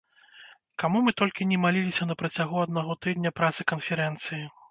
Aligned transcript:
Каму 0.83 1.01
мы 1.07 1.11
толькі 1.21 1.47
не 1.51 1.59
маліліся 1.65 2.07
на 2.09 2.17
працягу 2.23 2.57
аднаго 2.65 2.97
тыдня 3.07 3.35
працы 3.41 3.61
канферэнцыі! 3.73 4.43